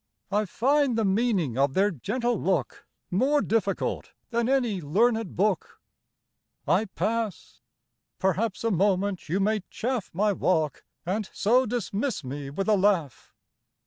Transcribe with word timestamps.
I 0.31 0.45
find 0.45 0.97
the 0.97 1.05
meaning 1.05 1.59
of 1.59 1.75
their 1.75 1.91
gentle 1.91 2.41
look 2.41 2.87
More 3.11 3.39
difficult 3.39 4.13
than 4.31 4.49
any 4.49 4.81
learned 4.81 5.35
book. 5.35 5.79
I 6.67 6.85
pass: 6.85 7.61
perhaps 8.17 8.63
a 8.63 8.71
moment 8.71 9.29
you 9.29 9.39
may 9.39 9.61
chaff 9.69 10.09
My 10.11 10.33
walk, 10.33 10.85
and 11.05 11.29
so 11.33 11.67
dismiss 11.67 12.23
me 12.23 12.49
with 12.49 12.67
a 12.67 12.75
laugh. 12.77 13.35